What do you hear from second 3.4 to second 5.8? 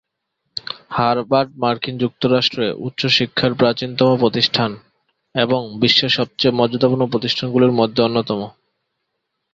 প্রাচীনতম প্রতিষ্ঠান এবং